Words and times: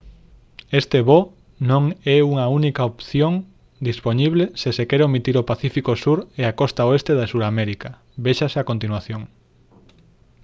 este 0.81 0.99
voo 1.07 1.23
non 1.69 1.83
é 2.17 2.17
a 2.43 2.47
única 2.59 2.83
opción 2.93 3.33
dispoñible 3.89 4.43
se 4.61 4.69
se 4.77 4.87
quere 4.89 5.07
omitir 5.09 5.35
o 5.37 5.47
pacífico 5.51 5.91
sur 6.03 6.19
e 6.41 6.43
a 6.45 6.55
costa 6.59 6.87
oeste 6.89 7.11
de 7.15 7.25
suramérica 7.31 7.89
véxase 8.25 8.57
a 8.59 8.67
continuación 8.71 9.21